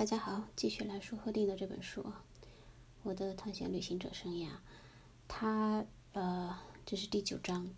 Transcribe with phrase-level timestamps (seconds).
[0.00, 2.02] 大家好，继续来说贺定的这本书，
[3.02, 4.48] 我的探险旅行者生涯。
[5.28, 5.84] 他
[6.14, 7.68] 呃，这是第九章。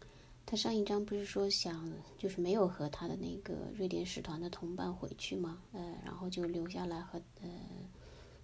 [0.46, 5.60] 他上一章不是说想就是没有和他的那个瑞典使团的同伴回去吗？
[5.72, 7.50] 呃，然后就留下来和呃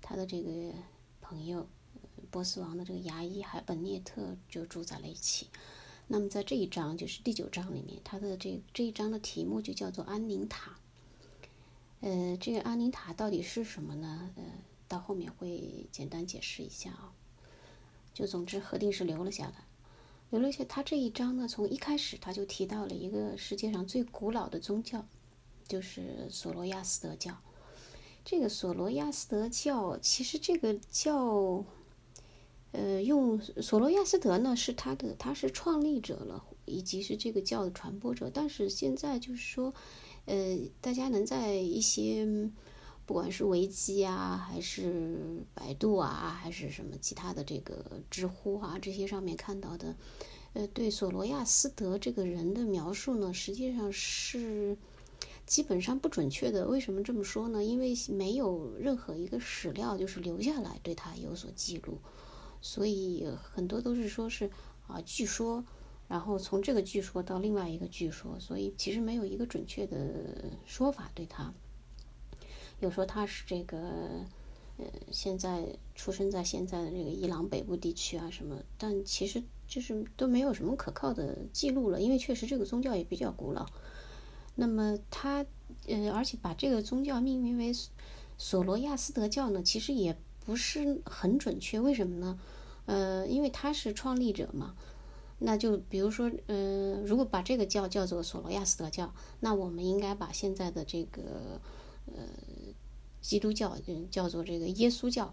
[0.03, 0.75] 他的这个
[1.21, 1.65] 朋友
[2.33, 5.47] 波斯王的这个牙医海本涅特就住在了一起。
[6.09, 10.78] 那么在这一章就是第九章里面，他的这这一章的题目就叫做安宁塔。
[12.01, 14.31] 呃，这个阿尼塔到底是什么呢？
[14.37, 14.45] 呃，
[14.87, 17.13] 到后面会简单解释一下啊。
[18.14, 19.64] 就总之，核定是留了下来，
[20.31, 20.64] 留了下。
[20.64, 25.05] 他这一章呢，从一开始他就提到了一个世界上最古老的宗教，
[25.67, 27.36] 就是索罗亚斯德教。
[28.25, 31.64] 这个索罗亚斯德教，其实这个教，
[32.70, 38.30] 呃，用索罗亚斯德呢是他的，他是创立者了，以及是这个教的传播者。
[38.33, 39.75] 但是现在就是说。
[40.28, 42.28] 呃，大家能在一些
[43.06, 49.97] 不管是维基啊，还是百度啊，还是什么其他的这个知乎啊这些上面看到的，
[50.52, 54.77] 呃，对索罗亚斯德这个人的描述呢，实际上是
[55.47, 56.69] 基本上不准确的。
[56.69, 57.64] 为什么这么说呢？
[57.64, 61.97] 因为没有任何一个史料就是留下来对他有所记录，
[62.61, 64.50] 所以很多都是说是
[64.86, 65.64] 啊，据说。
[66.09, 69.97] 然后从这个据说到另外一个据说，所以其实没有一个准确的
[70.64, 71.53] 说法对他。
[72.81, 73.78] 有说他是这个，
[74.79, 83.67] 呃，现在出生在现在的这个伊朗北部地区啊什么，但其实就是都没有什么可靠的记录了，因为确实这个宗教也比较古老。
[84.55, 85.45] 那么他，
[85.86, 87.73] 呃，而且把这个宗教命名为
[88.39, 91.79] 索罗亚斯德教呢，其实也不是很准确。
[91.79, 92.39] 为什么呢？
[92.86, 94.75] 呃，因为他是创立者嘛。
[95.41, 101.61] 那就比如说，嗯，如果把这个教叫做索罗亚斯德教，那我们应该把现在的这个
[102.06, 102.25] 呃
[103.20, 103.77] 基督教
[104.11, 105.33] 叫做这个耶稣教，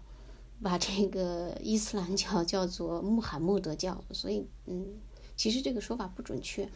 [0.62, 4.04] 把这个伊斯兰教叫做穆罕默德教。
[4.12, 4.86] 所以，嗯，
[5.36, 6.68] 其实这个说法不准确。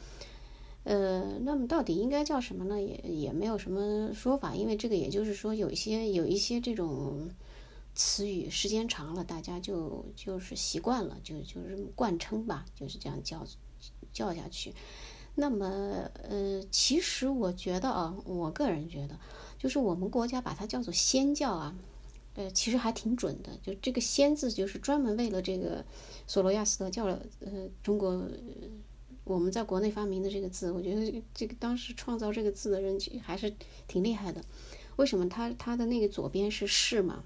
[0.83, 2.81] 呃，那么到底应该叫什么呢？
[2.81, 7.31] 也也没有什么说法，因为这个也就是说有一些有一些这种。
[7.95, 13.47] 词语时间长了，大家就就是习惯了，就就是惯称吧，就是这样叫
[14.13, 14.75] 叫下去。
[15.35, 15.67] 那么，
[16.23, 19.19] 呃，其实我觉得啊，我个人觉得，
[19.59, 21.75] 就是我们国家把它叫做仙教啊，
[22.35, 23.57] 呃，其实还挺准的。
[23.63, 25.85] 就这个“仙”字，就是专门为了这个
[26.27, 28.29] 索罗亚斯德教，呃，中国
[29.25, 30.73] 我们在国内发明的这个字。
[30.73, 33.55] 我觉得这个当时创造这个字的人还是
[33.87, 34.45] 挺厉害的。
[34.97, 35.29] 为什么？
[35.29, 37.23] 他他的那个左边是“士”嘛。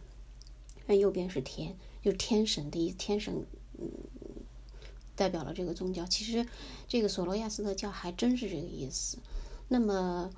[0.86, 2.96] 那右边是天，就天神的意思。
[2.96, 3.46] 天神，
[3.78, 3.88] 嗯，
[5.16, 6.04] 代表了这个宗教。
[6.04, 6.46] 其实，
[6.86, 9.18] 这个索罗亚斯德教还真是这个意思。
[9.68, 10.30] 那么，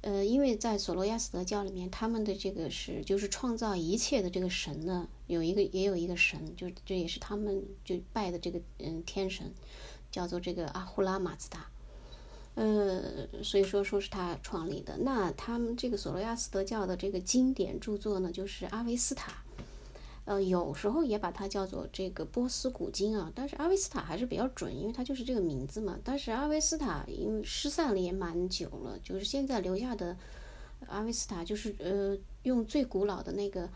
[0.00, 9.52] 呃，因为在索罗亚斯德教里面，他们的这个是就是创造一切的这个神呢，有一个也有一个神，就这也是他们就拜的这个嗯天神，
[10.10, 11.70] 叫做这个阿胡拉马兹达。
[12.56, 14.96] 呃，所以说说是他创立的。
[14.98, 19.44] 那他们这个索罗亚斯德教的这个经典著作呢，就是阿维斯塔。
[20.24, 25.98] 呃，有时候也把它叫做这个波斯古经啊，但是阿维斯塔还是比较准，因为它就是这个名字嘛。
[26.02, 30.16] 但是阿维斯塔因为失散了也蛮久了，就是现在留下的
[30.86, 33.68] 阿维斯塔就是呃用最古老的那个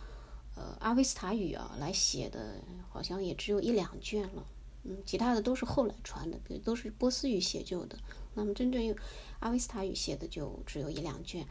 [0.56, 2.54] 呃阿维斯塔语啊来写的，
[2.88, 4.46] 好像也只有一两卷了。
[4.84, 7.98] 嗯，其他的都是后来传的，比如都是波斯语写就的。
[8.34, 8.96] 那么真正用
[9.40, 11.44] 阿维斯塔语写的就只有一两卷。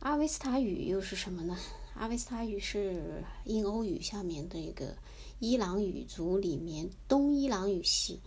[0.00, 1.56] 阿维斯塔语又是什么呢？
[1.94, 4.96] 阿维斯塔语是印欧语下面的一个
[5.38, 8.18] 伊朗语族里面东伊朗语系，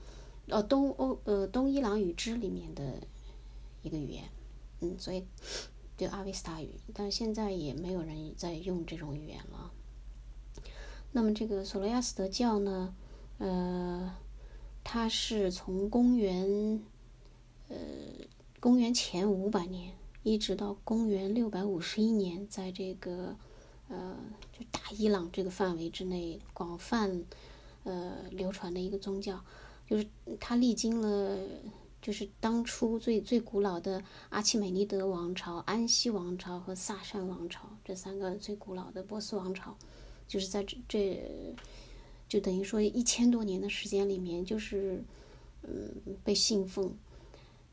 [0.48, 3.02] 呃，东欧呃东伊朗语支里面的
[3.82, 4.24] 一个语言，
[4.82, 5.26] 嗯，所以
[5.98, 9.72] 就阿维斯塔语，但现在也没有人在用这种语言了。
[11.12, 12.96] 那么这个索罗亚斯德教呢，
[13.40, 14.16] 呃，
[14.84, 16.82] 它是从公元
[17.68, 17.76] 呃
[18.60, 19.94] 公元前五百年
[20.24, 23.36] 一直到公元六百五十一年，在这个。
[23.88, 24.18] 呃，
[24.52, 27.24] 就大伊朗这个范围之内广泛
[27.84, 29.40] 呃流传的一个宗教，
[29.88, 30.08] 就是
[30.40, 31.38] 它历经了，
[32.02, 39.78] 就是当初最最古老的阿契美尼德王朝、安息王朝和萨珊王朝这三个最古老的波斯王朝，
[40.28, 41.56] 就是在这这
[42.28, 45.04] 就等于说一千多年的时间里面，就是
[45.62, 45.94] 嗯
[46.24, 46.92] 被信奉。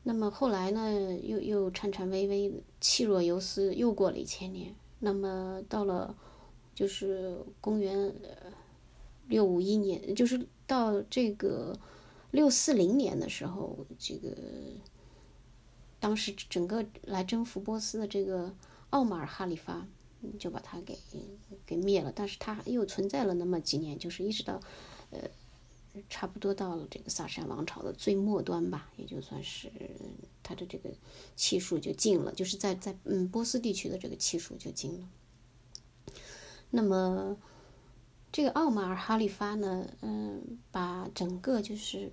[0.03, 4.75] 那么后来呢，又又颤颤巍巍、气若游丝，又过了一千年。
[5.05, 6.15] 那么到了，
[6.73, 8.13] 就是公元
[9.27, 11.77] 六五一年，就是到这个
[12.31, 14.33] 六四零年的时候，这个
[15.99, 18.55] 当时整个来征服波斯的这个
[18.91, 19.85] 奥马尔哈里发，
[20.39, 20.97] 就把它给
[21.65, 22.09] 给灭了。
[22.15, 24.61] 但是它又存在了那么几年，就是一直到
[25.11, 25.19] 呃
[26.09, 29.71] 差不多到了这个萨珊王朝的最末端吧，也就算是
[30.41, 30.89] 它的这个
[31.35, 35.07] 气数就尽了，就是在在嗯波斯地区的这个气数就尽了。
[36.71, 37.37] 那么
[38.31, 42.11] 这个奥马尔哈里发呢，嗯，把整个就是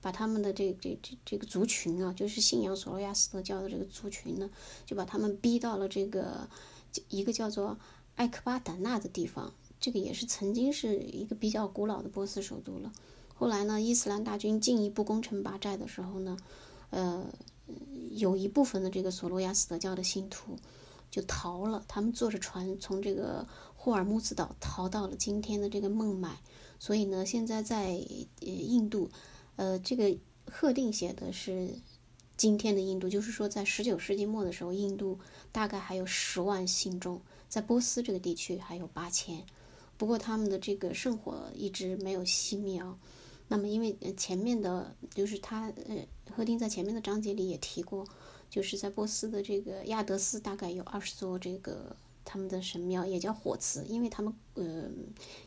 [0.00, 4.50] 把他们的这这这这个族群啊，就是信仰索罗亚斯德教的这个族群呢，
[4.84, 6.48] 就把他们逼到了这个
[7.08, 7.78] 一个叫做
[8.16, 9.54] 艾克巴胆纳的地方。
[9.86, 12.90] 这个也是曾经是一个比较古老的波斯首都了。
[13.36, 16.36] 后来呢，伊斯兰大军进一步攻城拔寨的时候呢，
[16.90, 17.24] 呃，
[18.10, 20.56] 有一部分的这个索罗亚斯德教的信徒
[21.08, 23.46] 就逃了，他们坐着船从这个。
[23.78, 26.40] 霍尔木兹岛逃到了今天的这个孟买，
[26.80, 27.90] 所以呢，现在在
[28.40, 29.08] 呃印度，
[29.54, 30.12] 呃，这个
[30.50, 31.70] 贺定写的是
[32.36, 35.20] 今天的印度，就是说在十九世纪末的时候，印度
[35.52, 39.44] 大概还有十万信众，在波斯这个地区还有八千，
[39.96, 42.96] 不过他们的这个圣火一直没有熄灭啊。
[43.48, 48.06] 那么因为前面的，就是他呃赫丁在前面的章节里也提过，
[48.50, 51.96] 就是在波斯的这个亚德斯大概有二十座这个。
[52.28, 54.90] 他们的神庙也叫火祠，因为他们呃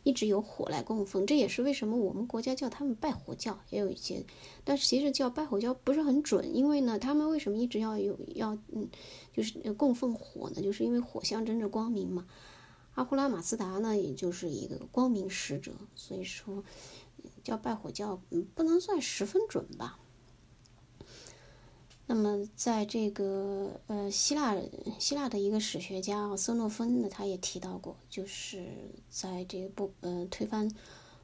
[0.02, 4.24] 一直有火来供奉，这也是为什么我们国家叫他们拜火教，也有一些，
[4.64, 8.88] 但是其实叫拜火教不是很准，因为呢，他们为什么一直要有要嗯，
[9.30, 10.62] 就是供奉火呢？
[10.62, 12.26] 就是因为火象征着光明嘛。
[13.00, 16.62] 阿胡拉马斯达呢，也就是一个光明使者，所以说
[17.42, 19.98] 叫拜火教，嗯，不能算十分准吧。
[22.04, 24.54] 那么，在这个呃希腊
[24.98, 28.66] 希腊的一个史学家色诺芬呢，他也提到过，就是
[29.08, 30.70] 在这个波呃推翻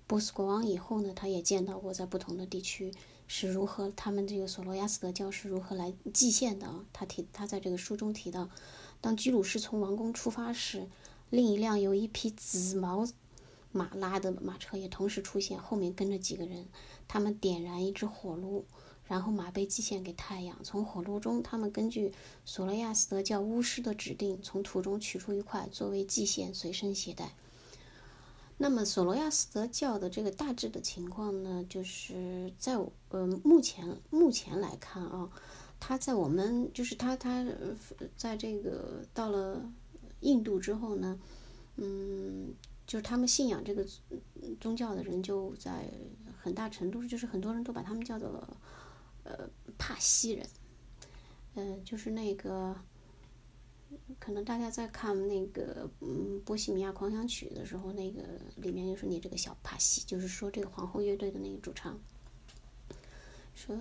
[0.07, 2.91] 波斯国王以后呢，他也见到过在不同的地区
[3.27, 6.87] 是如何他们这个索罗亚斯德教是如何来祭献的啊。
[6.95, 8.49] 他提他在这个书中提到，
[9.03, 10.89] 当居鲁士从王宫出发时，
[11.31, 13.07] 另一辆由一匹紫毛
[13.73, 16.67] 马拉的马车也同时出现，后面跟着几个人，
[17.07, 18.65] 他们点燃一只火炉。
[19.09, 22.13] 然后马被祭献给太阳，从火炉中，他们根据
[22.45, 27.33] 索罗亚斯德教巫师的指定，从土中取出一块作为祭献，随身携带。
[28.59, 32.75] 那么索罗亚斯德教的这个大致的情况呢，就是在
[33.11, 35.31] 呃目前目前来看啊，
[35.79, 37.47] 他在我们就是他他
[38.17, 39.71] 在这个到了
[40.21, 41.19] 印度之后呢，
[41.77, 42.55] 嗯，
[42.87, 43.87] 就是他们信仰这个
[44.61, 45.91] 宗教的人就在
[46.41, 48.47] 很大程度就是很多人都把他们叫做。
[49.29, 49.37] 呃，
[49.77, 50.47] 帕西人，
[51.57, 52.77] 呃，就是那个，
[54.21, 58.23] 可能大家在看那个嗯《波西米亚狂想曲》的时候，那个
[58.55, 61.99] 里面就是你这个小帕西，就是说这个皇后乐队的那个主唱，
[63.57, 63.77] 说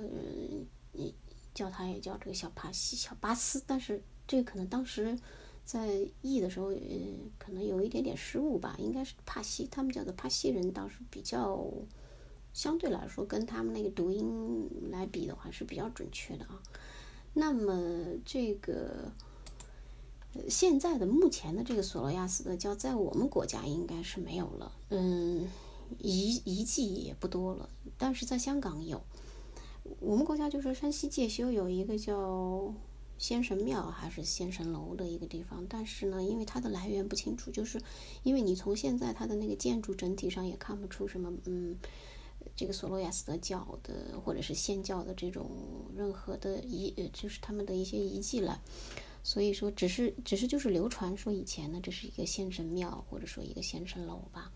[0.94, 1.14] 你
[1.54, 5.16] 叫他也叫这个小帕西、小巴斯，但是这个可能当时
[5.66, 6.80] 在译的时候，呃，
[7.38, 11.70] 可能有一点点失误吧，应该是帕西，他们叫做帕西人，倒是比较。
[12.54, 16.64] 相对来说，跟他们那个读音来比的话是比较准确的啊。
[17.34, 19.12] 那么这个
[20.48, 25.46] 现在的目前的这个索罗亚斯德教在我们国家应该是没有了，嗯，
[26.00, 27.70] 遗遗迹也不多了。
[27.98, 29.02] 但是在香港有，
[30.00, 32.74] 我们国家就是山西介休有一个叫
[33.18, 37.82] 仙神庙还是仙神楼的一个地方，但是呢，因为它的来源不清楚，就是
[38.24, 41.78] 因为你从现在它的那个建筑整体上也看不出什么，嗯。
[42.56, 45.50] 这个索罗亚斯德教的或者是仙教的这种
[45.96, 48.62] 任何的遗，呃，就是他们的一些遗迹了。
[49.24, 54.51] 所以说，只是只是就是流传说以前呢，这是一个先神庙或者说一个仙神楼吧。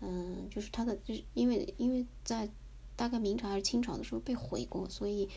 [0.00, 2.48] 嗯，就是它的，就是因为因为在
[2.96, 5.28] 大概明朝还是清朝的时候被毁过，所以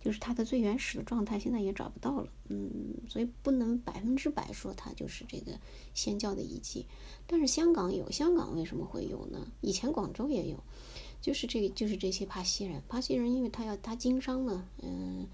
[0.00, 2.28] 就是它的最原始的状态现在也找不到了。
[2.48, 2.70] 嗯，
[3.08, 5.58] 所以不能百分之百说它就是这个
[5.94, 6.86] 仙教的遗迹。
[7.26, 9.46] 但是香港有，香港为什么会有呢？
[9.60, 10.58] 以前广州也有。
[11.20, 12.82] 就是这个，就是这些帕西人。
[12.86, 15.26] 帕西人，因为他要他经商呢，嗯，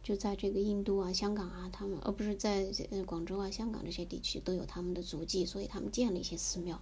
[0.00, 6.80] 就在这个印度啊、香港啊，他们而不是在呃广州啊、香港这些地区都有他们的足迹，所以他们建了一些寺庙，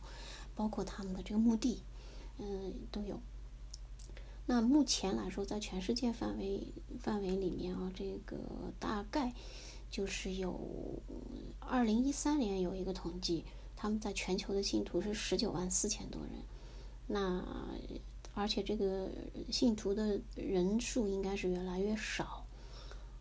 [0.55, 1.81] 包括他们的这个墓地，
[2.37, 3.19] 嗯，都有。
[4.47, 8.37] 那目前来说，在全世界范围范围里面啊，这个
[8.79, 9.35] 大概
[9.91, 11.03] 就是有
[11.59, 16.33] 二零一三年有一个统计，他们在全球的信徒是十九万四千多人，
[17.07, 17.45] 那。
[18.37, 19.09] 而且这个
[19.49, 22.45] 信徒的人数应该是越来越少。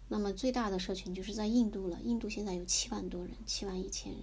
[0.08, 4.22] 那么最大的社群就是在印度了，印度现在有七万多人，七万一千人。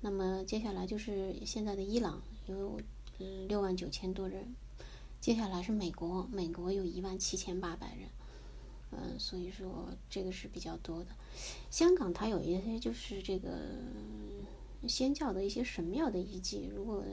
[0.00, 2.80] 那么接下来就是现在的伊朗有
[3.48, 4.54] 六万九千多人，
[5.20, 8.08] 接下来是美国，美国有一万七千八百人。
[8.90, 11.10] 嗯，所以说这个是比较多的。
[11.70, 13.58] 香港它有一些就是这个
[14.86, 17.04] 仙教的一些神庙的遗迹，如果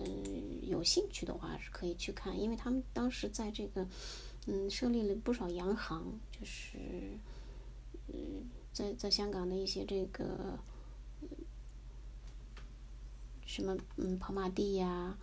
[0.62, 3.86] 有兴趣的话是可以去看，因为他们当时在这个
[4.46, 6.78] 嗯设立了不少洋行，就是
[8.08, 10.58] 嗯在在香港的一些这个
[13.46, 15.18] 什么嗯跑马地呀。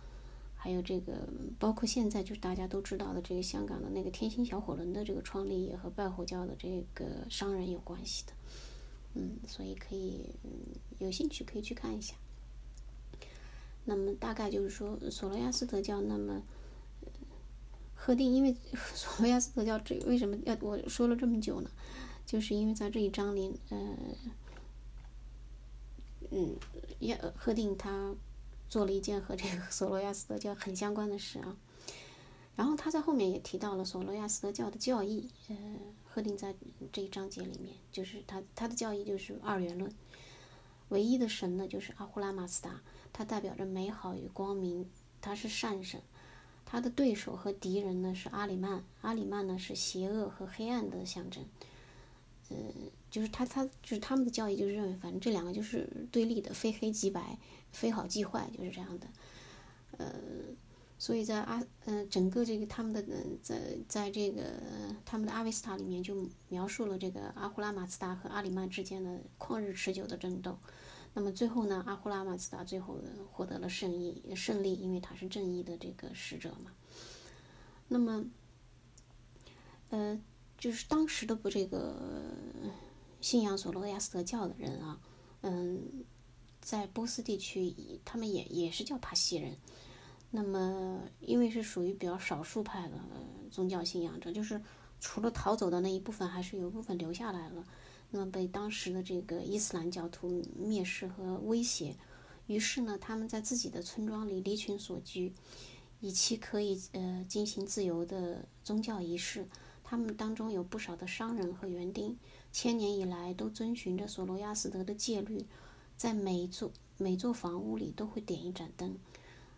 [0.63, 1.27] 还有这个，
[1.59, 8.31] 包括现在就是大家都知道的这个香港的那个天星小火轮的这个创立也和拜火教的这个商人有关系的，
[9.15, 10.29] 嗯，所以可以
[10.99, 12.15] 有兴趣可以去看一下。
[13.83, 16.41] 那么大概就是说，索罗亚斯德教，那么
[17.93, 18.55] 赫定，因为
[18.95, 21.69] 索罗亚斯德教这为什么要我说了这么久呢？
[22.25, 23.97] 就是因为在这一章里，呃，
[26.31, 26.55] 嗯，
[26.99, 28.15] 要赫定他。
[28.73, 31.55] 做了一件和这个索罗亚斯德教很相关的事啊，
[32.55, 35.55] 然后他在后面也提到了索罗亚斯德教的教义，呃，
[36.09, 36.55] 赫定在
[36.91, 39.93] 这一章节里面，就是他他的教义就是二元论，
[40.89, 42.81] 唯一的神呢就是阿胡拉马斯达，
[43.13, 44.89] 他代表着美好与光明，
[45.21, 46.01] 他是善神，
[46.65, 51.45] 他的对手和敌人呢是阿里曼，阿里曼呢是邪恶和黑暗的象征，
[52.53, 57.37] 嗯，就是他他就是他们的教义就是认为反正这两个就是对立的，非黑即白。
[57.73, 59.07] 非好即坏，就是这样的，
[59.97, 60.13] 呃，
[60.99, 63.03] 所以在阿，呃，整个这个他们的，
[63.41, 64.43] 在在这个
[65.03, 70.55] 他们的阿维斯塔里面就描述了这个阿胡拉马兹达和阿里曼之间的旷日持久的争斗。
[71.15, 72.99] 那么最后呢，阿胡拉马兹达最后
[73.31, 76.71] 获得了胜利，胜利，因为他是正义的这个使者嘛。
[77.87, 78.23] 那么，
[79.89, 80.21] 呃，
[80.63, 81.93] 就是当时的不这个
[83.19, 84.97] 信仰索罗亚斯德教的人啊，
[85.41, 86.05] 嗯。
[86.61, 89.57] 在波斯地区，他们也也是叫帕西人。
[90.31, 92.97] 那么，因为是属于比较少数派的
[93.51, 94.61] 宗教信仰者，就是
[95.01, 97.65] 除了逃走的那一部分，还是有一部分留下来了。
[98.11, 101.97] 那么被当时的这个伊斯兰教徒蔑视和威胁，
[102.47, 105.33] 于是呢，他们在自己的村庄里离群所居，
[105.99, 109.45] 以期可以呃进行自由的宗教仪式。
[109.83, 112.17] 他们当中有不少的商人和园丁，
[112.51, 115.45] 千年以来都遵循着索罗亚斯德的戒律。
[115.95, 118.97] 在每座每座房屋里都会点一盏灯，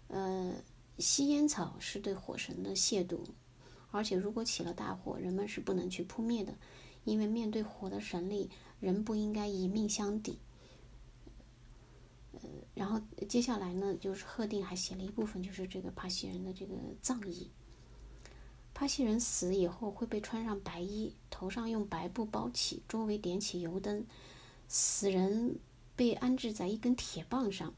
[0.10, 0.54] 呃，
[1.00, 3.20] 吸烟草是对火神的亵渎，
[3.90, 6.54] 而且如果起了大火，人们是不能去扑灭的，
[7.06, 8.50] 因为面对火的神力，
[8.82, 10.38] 人不应该以命相抵。
[12.34, 12.42] 呃，
[12.74, 17.50] 然后接下来呢，就是贺定还写了一部分，就是这个帕西人的这个葬仪。
[18.76, 24.06] 帕西人死以后会被穿上白衣，头上用白布包起，周围点起油灯，
[24.68, 25.58] 死人。
[25.98, 27.74] 被安置在一根铁棒上，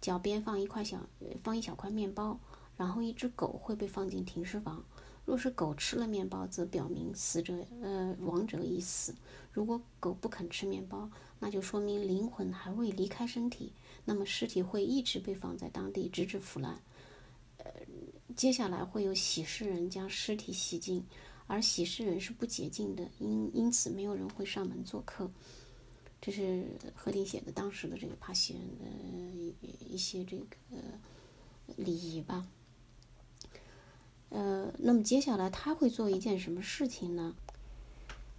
[0.00, 1.08] 脚边放一块小
[1.42, 2.38] 放一小块面包，
[2.76, 4.84] 然后一只狗会被放进停尸房。
[5.24, 9.12] 若是狗吃了面包，则表明死者呃亡者已死；
[9.52, 13.72] 如果狗不肯吃面包，那就说明灵魂还未离开身体。
[14.04, 16.80] 那么尸体会一直被放在当地，直至腐烂。
[17.56, 17.72] 呃，
[18.38, 21.04] 接下来会有洗尸人将尸体洗净，
[21.48, 25.28] 而洗尸人是不洁净的，因因此没有人会上门做客。
[26.20, 26.64] 这是
[26.94, 29.56] 何定写的当时的这个帕西人的
[29.88, 30.46] 一些这个
[31.76, 32.46] 礼仪吧。
[34.28, 37.34] 呃，那么接下来他会做一件什么事情呢？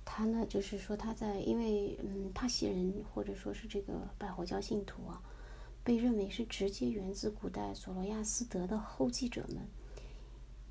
[0.06, 5.22] 他呢，就是说他在因为嗯，帕西人或者说是这个拜火教信徒啊，
[5.84, 9.68] 被认为是直接源自古代索罗亚斯德的后继者们，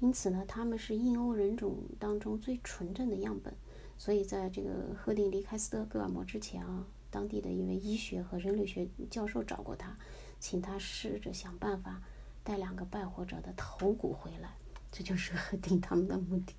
[0.00, 3.55] 因此呢，他们是印欧人种当中最纯正的样本。
[3.97, 6.87] 所以在这个赫定离开斯德哥尔摩之前啊。
[7.11, 9.97] 当地的一位医学和人类学教授找过他，
[10.38, 12.02] 请他试着想办法
[12.45, 14.59] 带两个败火者的头骨回来，
[14.93, 16.52] 这就是核定他们的目的。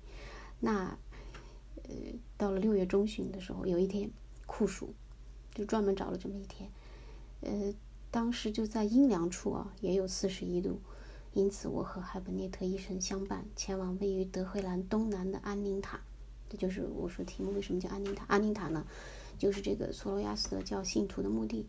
[0.58, 0.98] 那
[1.84, 1.94] 呃，
[2.36, 4.10] 到了六月中旬的时候，有一天
[4.44, 4.92] 酷暑，
[5.54, 6.68] 就专门找了这么一天。
[7.42, 7.72] 呃，
[8.10, 10.80] 当时就在阴凉处啊，也有四十一度，
[11.32, 16.00] 因此我和海伯涅特医生相伴，前往位于德黑兰东南的安宁塔。
[16.48, 18.24] 这就是我说题目为什么叫安宁塔？
[18.26, 18.84] 安宁塔呢？
[19.38, 21.66] 就是这个索罗亚斯德教信徒的墓地，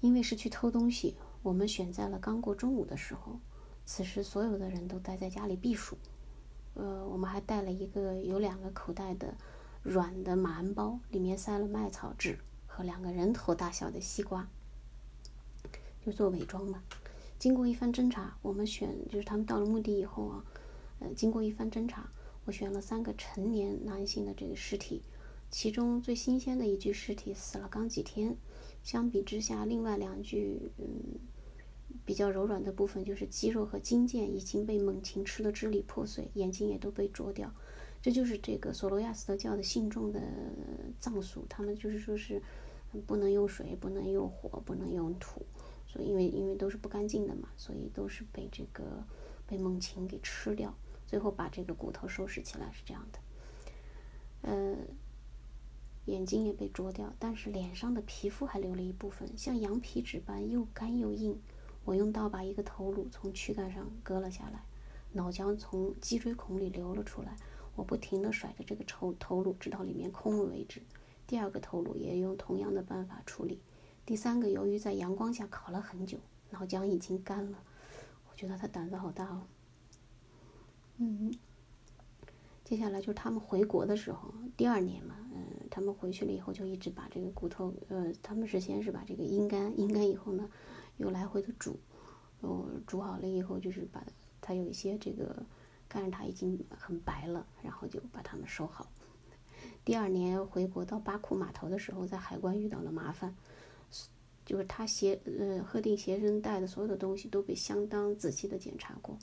[0.00, 3.38] 因为是去偷东西，我们选在了刚过中午的时候。
[3.84, 5.98] 此时所有的人都待在家里避暑。
[6.72, 9.34] 呃，我们还带了一个有两个口袋的
[9.82, 14.48] 软的马鞍包，里面塞了麦草纸和两个人头大小的西瓜，
[16.04, 16.82] 就做伪装嘛。
[17.44, 20.42] 经过一番侦查，我们选就是他们到了墓地以后啊，
[20.98, 22.10] 呃，经过一番侦查，
[22.46, 25.02] 我选了三个成年男性的这个尸体。
[25.50, 28.34] 其中最新鲜的一具尸体死了刚几天，
[28.82, 31.20] 相比之下，另外两具嗯
[32.06, 37.52] 比较柔软的部分，就是肌肉和筋腱已经被猛禽吃的支离破碎，眼睛也都被啄掉。
[38.00, 40.18] 这就是这个索罗亚斯德教的信众的
[40.98, 42.40] 葬俗，他们就是说是
[43.06, 45.44] 不能用水，不能用火，不能用土，
[46.02, 49.04] 因为因为都是不干净的嘛，所以都是被这个
[49.46, 50.74] 被猛禽给吃掉，
[51.06, 53.18] 最后把这个骨头收拾起来是这样的。
[54.42, 54.76] 呃，
[56.06, 61.40] 眼睛也被啄掉，但是脸上的皮肤还留了一部分，像羊皮纸般又干又硬。
[61.84, 64.64] 我用刀把一个头颅从躯干上割了下来，
[65.12, 67.36] 脑浆从脊椎孔里流了出来。
[67.76, 70.80] 我不停地甩着这个头头颅，直到里面空了为止。
[71.26, 73.60] 第二个头颅也用同样的办法处理。
[74.06, 76.18] 第三个，由于在阳光下烤了很久，
[76.50, 77.58] 脑浆已经干了。
[78.30, 79.42] 我觉得他胆子好大哦。
[80.98, 81.32] 嗯，
[82.64, 90.48] 接下来就是他们回国的时候，第二年嘛，嗯，他们回去了以后就一直把这个骨头，呃，他们是先是把这个阴干，阴干以后呢，
[90.98, 91.78] 又来回的煮，
[92.40, 94.04] 哦，煮好了以后就是把
[94.40, 95.44] 它有一些这个。
[95.86, 98.90] 看着它已经很白了，然后就把它们收好。
[99.84, 103.36] 第二年回国到巴库码头的时候，在海关遇到了麻烦，
[104.44, 109.18] 就是他携呃贺定携身带的所有的东西都被相当仔细的检查过。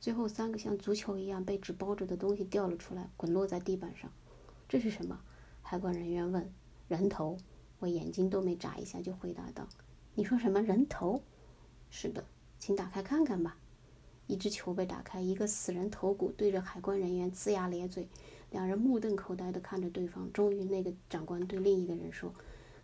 [0.00, 4.10] 最后三个像足球一样被纸包着的东西掉了出来，滚落在地板上。
[4.68, 5.20] 这是什么？
[5.62, 6.50] 海关人员问。
[6.88, 7.36] 人头。
[7.78, 9.66] 我眼睛都没眨一下就回答道
[10.14, 11.22] ：“你说什么人头？
[11.88, 12.22] 是的，
[12.58, 13.56] 请打开看看吧。”
[14.28, 18.06] 一只球被打开，一个死人头骨对着海关人员龇牙咧嘴，
[18.50, 20.30] 两人目瞪口呆地看着对方。
[20.30, 22.34] 终于，那个长官对另一个人说：“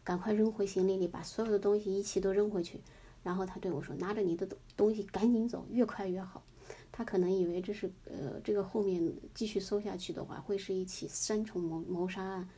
[0.07, 2.81] 赶快扔回行李里，把所有的东西一起都扔回去。”
[3.25, 6.45] 然后他对我说：“拿着你的东西赶紧走，越快越好。”
[6.93, 12.49] 他可能以为这是呃，这个后面继续搜下去的话，会是一起三重谋谋杀案，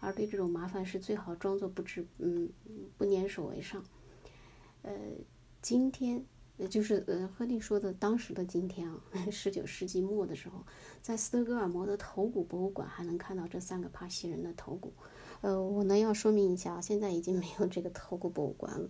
[0.00, 2.48] 而对这种麻烦事最好装作不知，嗯，
[2.96, 3.84] 不粘手为上。
[4.82, 4.92] 呃，
[5.60, 6.24] 今天。
[6.56, 10.64] 也就是呃，赫定说的当时的今天啊，十九世纪末的时候，
[11.02, 14.92] 在斯德哥尔摩的头骨博物馆还能看到这三个帕西人的头骨。
[15.40, 18.88] 呃，我呢要说明一下，现在已经没有这个头骨博物馆了。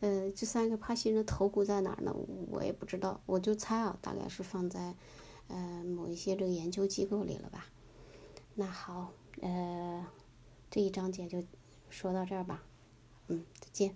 [0.00, 2.14] 呃，这三个帕西人的头骨在哪儿呢？
[2.50, 4.94] 我也不知道，我就猜啊，大概是放在
[5.48, 7.66] 呃某一些这个研究机构里了吧。
[8.54, 10.06] 那好，呃，
[10.70, 11.42] 这一章节就
[11.88, 12.64] 说到这儿吧。
[13.28, 13.94] 嗯，再见。